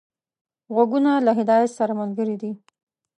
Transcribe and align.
غوږونه 0.73 1.11
له 1.25 1.31
هدایت 1.39 1.71
سره 1.79 1.93
ملګري 2.01 2.35
دي 2.41 2.51